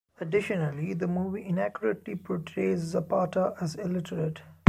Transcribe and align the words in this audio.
Additionally, 0.19 0.95
the 0.95 1.05
movie 1.07 1.43
inaccurately 1.45 2.15
portrays 2.15 2.79
Zapata 2.79 3.53
as 3.61 3.75
illiterate. 3.75 4.41